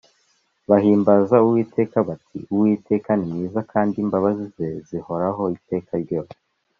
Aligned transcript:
bahimbaza 0.69 1.35
uwiteka 1.45 1.97
bati: 2.07 2.37
‘uwiteka 2.53 3.09
ni 3.15 3.25
mwiza 3.31 3.59
kandi 3.71 3.95
imbabazi 4.03 4.45
ze 4.55 4.67
zihoraho 4.87 5.41
iteka 5.57 5.93
ryose.’ 6.05 6.35